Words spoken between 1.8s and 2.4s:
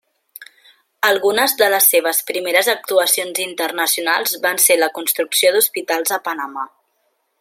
seves